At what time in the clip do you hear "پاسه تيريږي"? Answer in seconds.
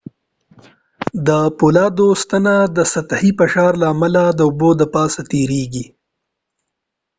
4.93-5.85